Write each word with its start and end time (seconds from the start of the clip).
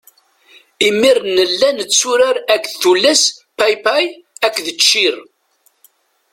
Imir-n 0.87 1.27
nella 1.35 1.69
netturar 1.77 2.37
akked 2.53 2.73
tullas 2.81 3.21
paypay 3.57 4.05
akked 4.45 4.67
ččir. 4.79 5.15